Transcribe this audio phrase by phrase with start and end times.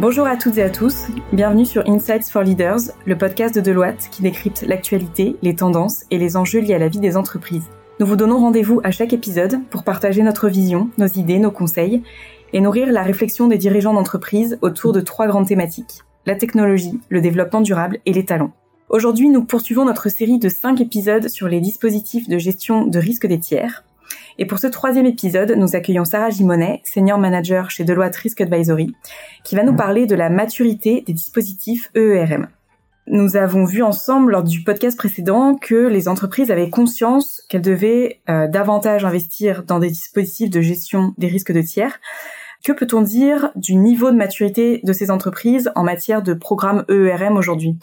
[0.00, 4.08] Bonjour à toutes et à tous, bienvenue sur Insights for Leaders, le podcast de Deloitte
[4.12, 7.66] qui décrypte l'actualité, les tendances et les enjeux liés à la vie des entreprises.
[7.98, 12.04] Nous vous donnons rendez-vous à chaque épisode pour partager notre vision, nos idées, nos conseils
[12.52, 17.20] et nourrir la réflexion des dirigeants d'entreprise autour de trois grandes thématiques, la technologie, le
[17.20, 18.52] développement durable et les talents.
[18.90, 23.26] Aujourd'hui, nous poursuivons notre série de cinq épisodes sur les dispositifs de gestion de risque
[23.26, 23.82] des tiers,
[24.38, 28.94] et pour ce troisième épisode, nous accueillons Sarah Gimonet, senior manager chez Deloitte Risk Advisory,
[29.42, 32.46] qui va nous parler de la maturité des dispositifs EERM.
[33.08, 38.20] Nous avons vu ensemble lors du podcast précédent que les entreprises avaient conscience qu'elles devaient
[38.28, 41.98] euh, davantage investir dans des dispositifs de gestion des risques de tiers.
[42.62, 47.36] Que peut-on dire du niveau de maturité de ces entreprises en matière de programme EERM
[47.36, 47.76] aujourd'hui?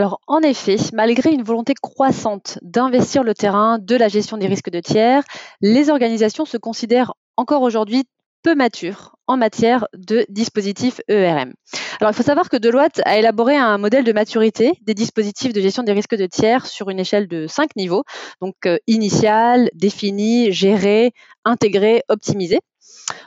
[0.00, 4.70] Alors en effet, malgré une volonté croissante d'investir le terrain de la gestion des risques
[4.70, 5.22] de tiers,
[5.60, 8.04] les organisations se considèrent encore aujourd'hui
[8.42, 11.52] peu matures en matière de dispositifs ERM.
[12.00, 15.60] Alors, il faut savoir que Deloitte a élaboré un modèle de maturité des dispositifs de
[15.60, 18.04] gestion des risques de tiers sur une échelle de cinq niveaux,
[18.40, 21.12] donc euh, initial, défini, géré,
[21.44, 22.60] intégré, optimisé.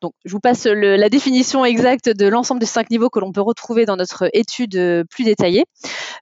[0.00, 3.40] Donc, je vous passe la définition exacte de l'ensemble des cinq niveaux que l'on peut
[3.40, 5.64] retrouver dans notre étude euh, plus détaillée.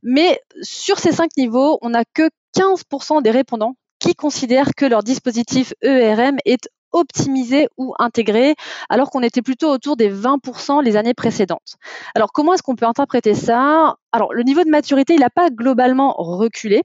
[0.03, 5.03] Mais sur ces cinq niveaux, on n'a que 15% des répondants qui considèrent que leur
[5.03, 8.55] dispositif ERM est optimisé ou intégré,
[8.89, 11.77] alors qu'on était plutôt autour des 20% les années précédentes.
[12.15, 13.97] Alors comment est-ce qu'on peut interpréter ça?
[14.13, 16.83] Alors le niveau de maturité, il n'a pas globalement reculé,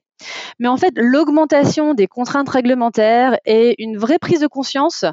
[0.58, 5.04] mais en fait l'augmentation des contraintes réglementaires et une vraie prise de conscience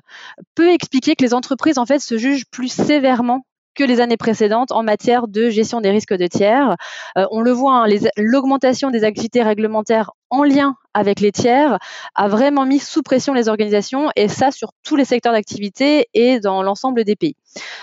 [0.56, 3.44] peut expliquer que les entreprises en fait se jugent plus sévèrement
[3.76, 6.76] que les années précédentes en matière de gestion des risques de tiers.
[7.18, 11.78] Euh, on le voit, hein, l'augmentation des activités réglementaires en lien avec les tiers
[12.16, 16.40] a vraiment mis sous pression les organisations et ça sur tous les secteurs d'activité et
[16.40, 17.36] dans l'ensemble des pays.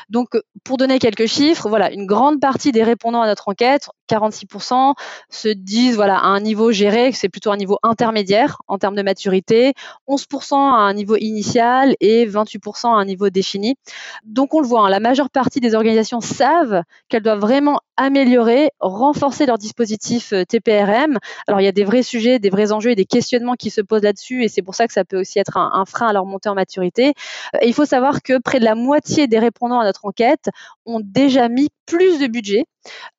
[0.08, 4.94] Donc, pour donner quelques chiffres, voilà, une grande partie des répondants à notre enquête, 46%,
[5.30, 9.02] se disent voilà à un niveau géré, c'est plutôt un niveau intermédiaire en termes de
[9.02, 9.74] maturité,
[10.08, 13.76] 11% à un niveau initial et 28% à un niveau défini.
[14.24, 18.70] Donc, on le voit, hein, la majeure partie des organisations savent qu'elles doivent vraiment améliorer,
[18.80, 21.18] renforcer leur dispositif euh, TPRM.
[21.46, 23.80] Alors, il y a des vrais sujets, des vrais enjeux et des questionnements qui se
[23.80, 26.26] posent là-dessus et c'est pour ça que ça peut aussi être un, frein à leur
[26.26, 27.14] montée en maturité.
[27.54, 30.50] Euh, et il faut savoir que près de la moitié des répondants à notre enquête
[30.84, 32.64] ont déjà mis plus de budget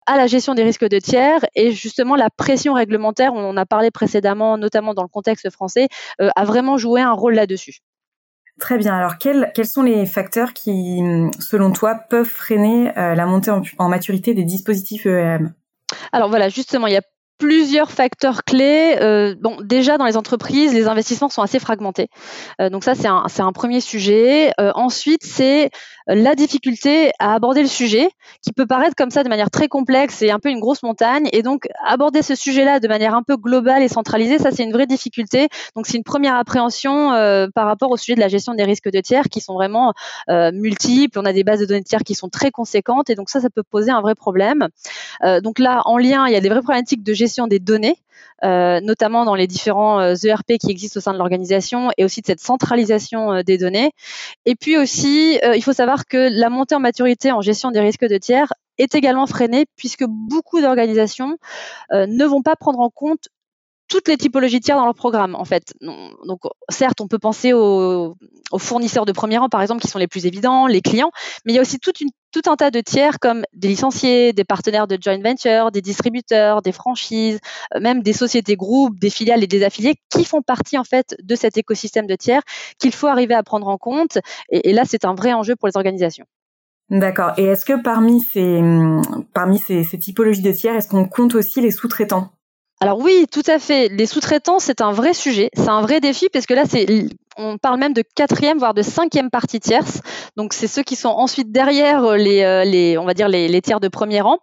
[0.05, 3.65] à la gestion des risques de tiers et justement la pression réglementaire, on en a
[3.65, 5.87] parlé précédemment, notamment dans le contexte français,
[6.21, 7.79] euh, a vraiment joué un rôle là-dessus.
[8.59, 8.95] Très bien.
[8.95, 10.99] Alors, quels, quels sont les facteurs qui,
[11.39, 15.53] selon toi, peuvent freiner euh, la montée en, en, maturité des dispositifs EEM
[16.11, 17.03] Alors voilà, justement, il y a
[17.37, 18.97] plusieurs facteurs clés.
[18.99, 22.09] Euh, bon, déjà dans les entreprises, les investissements sont assez fragmentés.
[22.59, 24.51] Euh, donc ça, c'est un, un, premier sujet.
[24.59, 25.69] Euh, ensuite, c'est
[26.07, 28.09] la difficulté à aborder le sujet,
[28.41, 31.27] qui peut paraître comme ça de manière très complexe et un peu une grosse montagne.
[31.33, 34.71] Et donc, aborder ce sujet-là de manière un peu globale et centralisée, ça, c'est une
[34.71, 35.49] vraie difficulté.
[35.75, 37.09] Donc, c'est une première appréhension
[37.53, 39.93] par rapport au sujet de la gestion des risques de tiers qui sont vraiment
[40.29, 41.19] multiples.
[41.19, 43.09] On a des bases de données tiers qui sont très conséquentes.
[43.09, 44.69] Et donc, ça, ça peut poser un vrai problème.
[45.43, 47.95] donc là, en lien, il y a des vraies problématiques de gestion des données,
[48.43, 52.21] euh, notamment dans les différents ERP euh, qui existent au sein de l'organisation et aussi
[52.21, 53.91] de cette centralisation euh, des données.
[54.45, 58.07] Et puis aussi, il faut savoir que la montée en maturité en gestion des risques
[58.07, 61.37] de tiers est également freinée puisque beaucoup d'organisations
[61.91, 63.27] ne vont pas prendre en compte
[63.87, 65.73] toutes les typologies de tiers dans leur programme, en fait.
[65.81, 68.15] Donc, certes, on peut penser aux,
[68.57, 71.11] fournisseurs de premier rang, par exemple, qui sont les plus évidents, les clients,
[71.45, 74.87] mais il y a aussi tout un tas de tiers comme des licenciés, des partenaires
[74.87, 77.39] de joint venture, des distributeurs, des franchises,
[77.75, 81.15] euh, même des sociétés groupes, des filiales et des affiliés qui font partie, en fait,
[81.23, 82.41] de cet écosystème de tiers
[82.79, 84.19] qu'il faut arriver à prendre en compte.
[84.49, 86.25] Et, là, c'est un vrai enjeu pour les organisations.
[86.89, 87.33] D'accord.
[87.37, 88.61] Et est-ce que parmi ces,
[89.33, 92.31] parmi ces typologies de tiers, est-ce qu'on compte aussi les sous-traitants?
[92.79, 93.89] Alors oui, tout à fait.
[93.89, 96.85] Les sous-traitants, c'est un vrai sujet, c'est un vrai défi parce que là, c'est
[97.35, 100.01] on parle même de quatrième, voire de cinquième partie tierce.
[100.37, 103.79] Donc c'est ceux qui sont ensuite derrière les, euh, les on va dire les, tiers
[103.79, 104.39] de premier rang.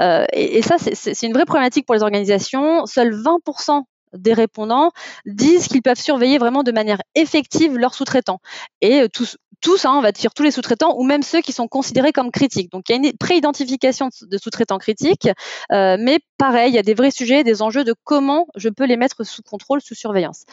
[0.00, 2.84] Euh, et, et, ça, c'est une vraie problématique pour les organisations.
[2.86, 3.82] Seuls 20%
[4.12, 4.92] des répondants
[5.26, 8.40] disent qu'ils peuvent surveiller vraiment de manière effective leurs sous-traitants.
[8.80, 11.52] Et euh, tous, tous hein, on va dire tous les sous-traitants, ou même ceux qui
[11.52, 12.70] sont considérés comme critiques.
[12.70, 15.28] Donc il y a une pré-identification de sous-traitants critiques,
[15.72, 18.84] euh, mais pareil, il y a des vrais sujets, des enjeux de comment je peux
[18.84, 20.44] les mettre sous contrôle, sous surveillance.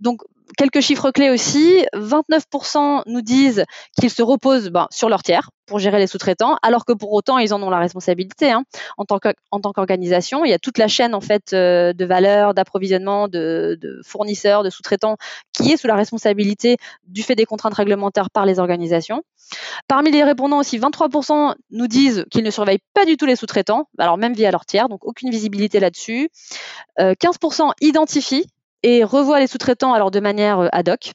[0.00, 0.22] Donc
[0.56, 1.84] quelques chiffres clés aussi.
[1.94, 3.64] 29% nous disent
[3.98, 7.38] qu'ils se reposent ben, sur leur tiers pour gérer les sous-traitants, alors que pour autant,
[7.38, 8.64] ils en ont la responsabilité hein.
[8.98, 10.44] en tant qu'organisation.
[10.44, 14.70] Il y a toute la chaîne en fait euh, de valeur, d'approvisionnement, de, fournisseurs, de
[14.70, 15.16] sous-traitants
[15.52, 16.76] qui est sous la responsabilité
[17.06, 19.22] du fait des contraintes réglementaires par les organisations.
[19.88, 23.88] Parmi les répondants aussi, 23% nous disent qu'ils ne surveillent pas du tout les sous-traitants,
[23.98, 26.28] alors même via leur tiers, donc aucune visibilité là-dessus.
[26.98, 28.46] 15% euh, identifient
[28.82, 31.12] et revoient les sous-traitants alors de manière euh, ad hoc.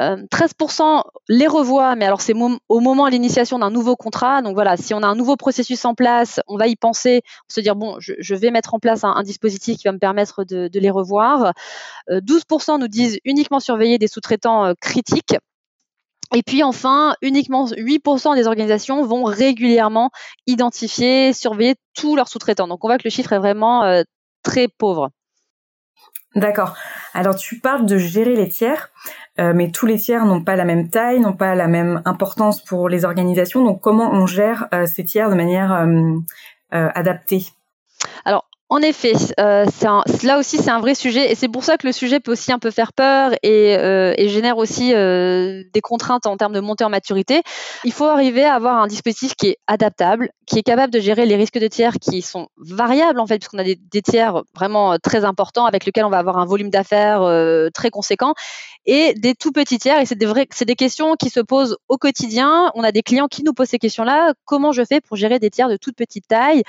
[0.00, 2.34] 13% euh, les revoient, mais alors c'est
[2.68, 4.42] au moment de l'initiation d'un nouveau contrat.
[4.42, 7.60] Donc voilà, si on a un nouveau processus en place, on va y penser, se
[7.60, 10.90] dire bon, je, vais mettre en place un, dispositif qui va me permettre de, les
[10.90, 11.52] revoir.
[12.10, 15.36] 12% nous disent uniquement surveiller des sous-traitants critiques.
[16.34, 20.10] Et puis enfin, uniquement 8% des organisations vont régulièrement
[20.46, 22.66] identifier, surveiller tous leurs sous-traitants.
[22.66, 24.02] Donc on voit que le chiffre est vraiment euh,
[24.42, 25.10] très pauvre.
[26.34, 26.76] D'accord.
[27.12, 28.90] Alors tu parles de gérer les tiers,
[29.38, 32.62] euh, mais tous les tiers n'ont pas la même taille, n'ont pas la même importance
[32.62, 33.64] pour les organisations.
[33.64, 35.86] Donc comment on gère euh, ces tiers de manière
[36.70, 37.46] adaptée?
[38.24, 39.66] Alors en effet, euh,
[40.22, 42.50] là aussi c'est un vrai sujet et c'est pour ça que le sujet peut aussi
[42.50, 46.82] un peu faire peur et, euh, génère aussi euh, des contraintes en termes de montée
[46.82, 47.42] en maturité.
[47.84, 51.26] Il faut arriver à avoir un dispositif qui est adaptable, qui est capable de gérer
[51.26, 55.26] les risques de tiers qui sont variables en fait, puisqu'on a des, tiers vraiment très
[55.26, 57.22] importants avec lesquels on va avoir un volume d'affaires
[57.74, 58.34] très conséquent
[58.86, 60.00] et des tout petits tiers.
[60.00, 62.70] Et c'est des questions qui se posent au quotidien.
[62.74, 64.32] On a des clients qui nous posent ces questions-là.
[64.44, 66.62] Comment je fais pour gérer des tiers de toute petite taille?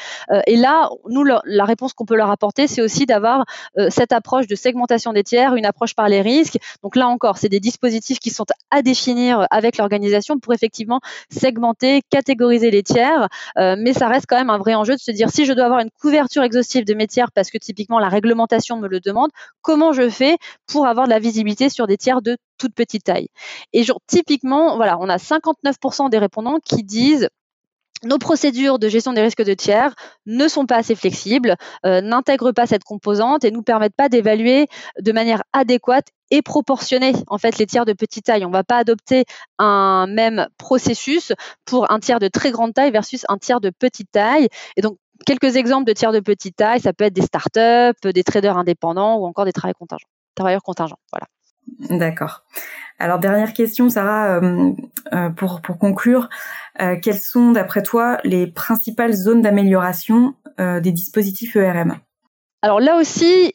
[0.47, 3.45] Et là, nous, la réponse qu'on peut leur apporter, c'est aussi d'avoir
[3.77, 6.57] euh, cette approche de segmentation des tiers, une approche par les risques.
[6.83, 10.99] Donc là encore, c'est des dispositifs qui sont à définir avec l'organisation pour effectivement
[11.29, 13.27] segmenter, catégoriser les tiers.
[13.57, 15.65] Euh, mais ça reste quand même un vrai enjeu de se dire si je dois
[15.65, 19.29] avoir une couverture exhaustive de mes tiers parce que typiquement la réglementation me le demande,
[19.61, 23.27] comment je fais pour avoir de la visibilité sur des tiers de toute petite taille?
[23.73, 27.29] Et typiquement, voilà, on a 59% des répondants qui disent
[28.05, 29.93] nos procédures de gestion des risques de tiers
[30.25, 31.55] ne sont pas assez flexibles,
[31.85, 34.67] euh, n'intègrent pas cette composante et nous permettent pas d'évaluer
[34.99, 38.45] de manière adéquate et proportionnée en fait les tiers de petite taille.
[38.45, 39.25] On ne va pas adopter
[39.59, 41.33] un même processus
[41.65, 44.47] pour un tiers de très grande taille versus un tiers de petite taille.
[44.77, 48.23] Et donc quelques exemples de tiers de petite taille, ça peut être des startups, des
[48.23, 50.07] traders indépendants ou encore des travailleurs contingents.
[50.35, 51.27] Travailleurs contingents, voilà.
[51.97, 52.43] D'accord.
[52.99, 54.71] Alors dernière question, Sarah, euh,
[55.13, 56.29] euh, pour pour conclure,
[56.81, 61.97] euh, quelles sont d'après toi les principales zones d'amélioration des dispositifs ERM
[62.61, 63.53] Alors là aussi,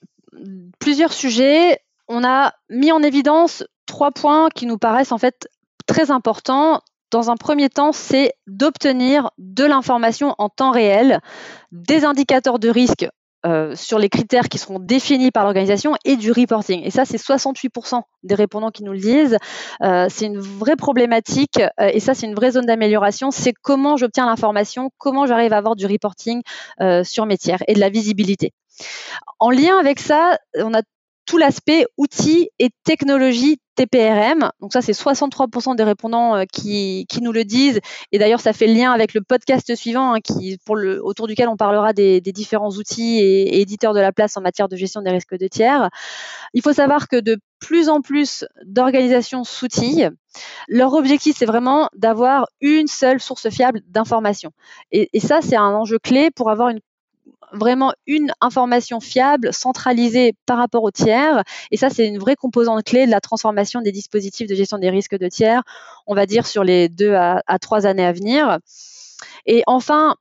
[0.79, 1.79] plusieurs sujets.
[2.09, 5.49] On a mis en évidence trois points qui nous paraissent en fait
[5.87, 6.83] très importants.
[7.11, 11.21] Dans un premier temps, c'est d'obtenir de l'information en temps réel,
[11.73, 13.09] des indicateurs de risque
[13.47, 16.83] euh, sur les critères qui seront définis par l'organisation et du reporting.
[16.85, 19.39] Et ça, c'est 68% des répondants qui nous le disent.
[19.83, 23.31] Euh, c'est une vraie problématique euh, et ça, c'est une vraie zone d'amélioration.
[23.31, 26.43] C'est comment j'obtiens l'information, comment j'arrive à avoir du reporting
[27.03, 28.53] sur mes tiers et de la visibilité.
[29.39, 30.83] En lien avec ça, on a
[31.27, 34.51] tout l'aspect outils et technologies TPRM.
[34.61, 37.81] Donc ça, c'est 63% des répondants euh, qui, qui, nous le disent.
[38.13, 41.49] Et d'ailleurs, ça fait lien avec le podcast suivant, hein, qui, pour le, autour duquel
[41.49, 45.11] on parlera des, différents outils et, éditeurs de la place en matière de gestion des
[45.11, 45.89] risques de tiers.
[46.53, 50.11] Il faut savoir que de plus en plus d'organisations s'outillent.
[50.69, 54.51] Leur objectif, c'est vraiment d'avoir une seule source fiable d'information.
[54.93, 56.81] Et, et ça, c'est un enjeu clé pour avoir une
[57.53, 61.43] vraiment une information fiable, centralisée par rapport aux tiers.
[61.71, 64.91] Et ça, c'est une vraie composante clé de la transformation des dispositifs de gestion des
[64.91, 65.63] risques de tiers,
[66.07, 68.59] on va dire sur les deux à, à trois années à venir.
[69.47, 70.17] Et enfin,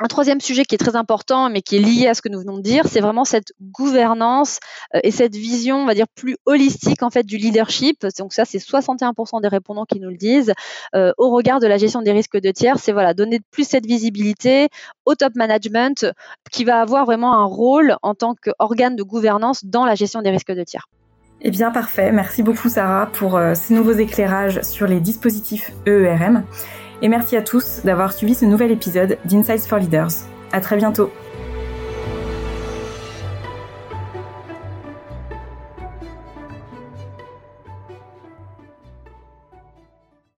[0.00, 2.40] un troisième sujet qui est très important, mais qui est lié à ce que nous
[2.40, 4.58] venons de dire, c'est vraiment cette gouvernance
[4.94, 8.06] euh, et cette vision, on va dire, plus holistique en fait du leadership.
[8.18, 10.52] Donc ça, c'est 61% des répondants qui nous le disent.
[10.94, 13.86] Euh, au regard de la gestion des risques de tiers, c'est voilà donner plus cette
[13.86, 14.68] visibilité
[15.04, 16.06] au top management
[16.50, 20.30] qui va avoir vraiment un rôle en tant qu'organe de gouvernance dans la gestion des
[20.30, 20.86] risques de tiers.
[21.42, 26.44] Eh bien parfait, merci beaucoup Sarah pour euh, ces nouveaux éclairages sur les dispositifs EERM.
[27.02, 30.12] Et merci à tous d'avoir suivi ce nouvel épisode d'Insights for Leaders.
[30.52, 31.10] À très bientôt.